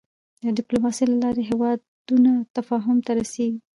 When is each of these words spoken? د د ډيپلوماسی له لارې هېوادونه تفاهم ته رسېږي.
د 0.41 0.43
د 0.45 0.47
ډيپلوماسی 0.57 1.03
له 1.09 1.17
لارې 1.23 1.41
هېوادونه 1.49 2.31
تفاهم 2.55 2.97
ته 3.05 3.11
رسېږي. 3.19 3.59